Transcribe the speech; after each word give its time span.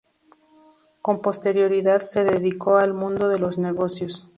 Con 1.03 1.21
posterioridad 1.21 1.99
se 1.99 2.23
dedicó 2.23 2.77
al 2.77 2.95
mundo 2.95 3.29
de 3.29 3.37
los 3.37 3.59
negocios. 3.59 4.27